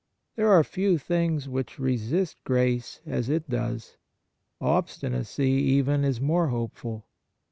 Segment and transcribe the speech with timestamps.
[0.35, 3.97] There are few things which resist grace as it does.
[4.59, 7.05] Obstinacy, even, is more hopeful.